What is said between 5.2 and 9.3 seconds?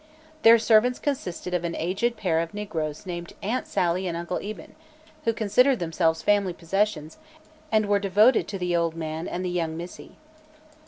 who considered themselves family possessions and were devoted to "de ole mar'se